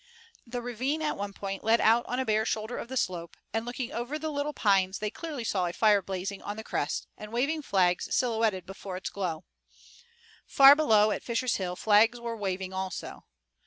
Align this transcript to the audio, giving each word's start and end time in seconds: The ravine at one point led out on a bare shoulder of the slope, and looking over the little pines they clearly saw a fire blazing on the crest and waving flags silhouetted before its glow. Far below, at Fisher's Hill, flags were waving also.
The 0.47 0.63
ravine 0.63 1.03
at 1.03 1.15
one 1.15 1.31
point 1.31 1.63
led 1.63 1.79
out 1.79 2.07
on 2.07 2.17
a 2.19 2.25
bare 2.25 2.43
shoulder 2.43 2.75
of 2.75 2.87
the 2.87 2.97
slope, 2.97 3.37
and 3.53 3.67
looking 3.67 3.91
over 3.91 4.17
the 4.17 4.31
little 4.31 4.51
pines 4.51 4.97
they 4.97 5.11
clearly 5.11 5.43
saw 5.43 5.67
a 5.67 5.73
fire 5.73 6.01
blazing 6.01 6.41
on 6.41 6.57
the 6.57 6.63
crest 6.63 7.05
and 7.19 7.31
waving 7.31 7.61
flags 7.61 8.07
silhouetted 8.11 8.65
before 8.65 8.97
its 8.97 9.11
glow. 9.11 9.43
Far 10.47 10.75
below, 10.75 11.11
at 11.11 11.21
Fisher's 11.23 11.57
Hill, 11.57 11.75
flags 11.75 12.19
were 12.19 12.35
waving 12.35 12.73
also. 12.73 13.25